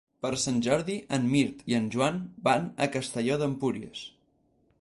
[0.25, 2.19] Per Sant Jordi en Mirt i en Joan
[2.49, 4.07] van a Castelló d'Empúries.